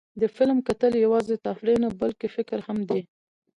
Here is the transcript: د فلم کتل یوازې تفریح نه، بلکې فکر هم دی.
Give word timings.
د 0.21 0.23
فلم 0.35 0.57
کتل 0.67 0.93
یوازې 1.05 1.35
تفریح 1.47 1.77
نه، 1.83 1.89
بلکې 2.01 2.27
فکر 2.35 2.57
هم 2.67 2.77
دی. 2.89 3.01